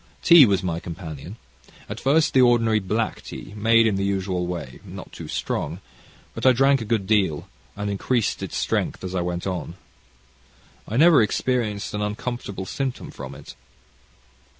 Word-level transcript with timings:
Tea 0.23 0.47
was 0.47 0.63
my 0.63 0.79
companion 0.79 1.37
at 1.87 1.99
first 1.99 2.33
the 2.33 2.41
ordinary 2.41 2.79
black 2.79 3.21
tea, 3.21 3.53
made 3.55 3.85
in 3.85 3.97
the 3.97 4.03
usual 4.03 4.47
way, 4.47 4.79
not 4.83 5.11
too 5.11 5.27
strong: 5.27 5.79
but 6.33 6.43
I 6.43 6.53
drank 6.53 6.81
a 6.81 6.85
good 6.85 7.05
deal, 7.05 7.47
and 7.75 7.87
increased 7.87 8.41
its 8.41 8.57
strength 8.57 9.03
as 9.03 9.13
I 9.13 9.21
went 9.21 9.45
on. 9.45 9.75
I 10.87 10.97
never 10.97 11.21
experienced 11.21 11.93
an 11.93 12.01
uncomfortable 12.01 12.65
symptom 12.65 13.11
from 13.11 13.35
it. 13.35 13.53